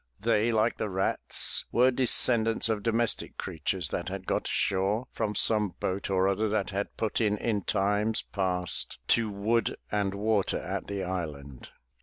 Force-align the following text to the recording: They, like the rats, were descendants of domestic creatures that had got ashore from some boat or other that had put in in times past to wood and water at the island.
They, 0.19 0.51
like 0.51 0.77
the 0.77 0.89
rats, 0.89 1.63
were 1.71 1.91
descendants 1.91 2.69
of 2.69 2.81
domestic 2.81 3.37
creatures 3.37 3.89
that 3.89 4.09
had 4.09 4.25
got 4.25 4.47
ashore 4.47 5.05
from 5.11 5.35
some 5.35 5.75
boat 5.79 6.09
or 6.09 6.27
other 6.27 6.49
that 6.49 6.71
had 6.71 6.97
put 6.97 7.21
in 7.21 7.37
in 7.37 7.61
times 7.61 8.23
past 8.23 8.97
to 9.09 9.29
wood 9.29 9.75
and 9.91 10.15
water 10.15 10.57
at 10.57 10.87
the 10.87 11.03
island. 11.03 11.69